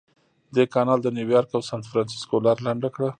دې 0.55 0.63
کانال 0.73 0.99
د 1.03 1.07
نیویارک 1.17 1.49
او 1.55 1.61
سانفرانسیسکو 1.69 2.43
لاره 2.45 2.61
لنډه 2.67 2.89
کړه. 2.95 3.07